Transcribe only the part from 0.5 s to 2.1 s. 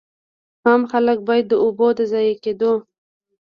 عام خلک باید د اوبو د